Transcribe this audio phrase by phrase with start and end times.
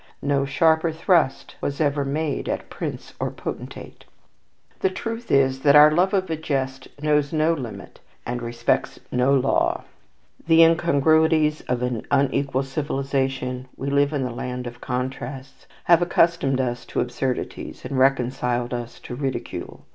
[0.23, 4.03] No sharper thrust was ever made at prince or potentate.
[4.79, 9.31] The truth is that our love of a jest knows no limit and respects no
[9.35, 9.83] law.
[10.47, 16.59] The incongruities of an unequal civilization (we live in the land of contrasts) have accustomed
[16.59, 19.85] us to absurdities, and reconciled us to ridicule.